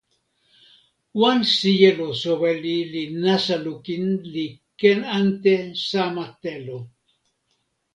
wan 1.19 1.39
sijelo 1.55 2.07
soweli 2.21 2.75
li 2.93 3.03
nasa 3.23 3.55
lukin 3.65 4.03
li 4.33 4.45
ken 4.79 4.99
ante 5.17 5.53
sama 5.89 6.25
telo. 6.41 6.77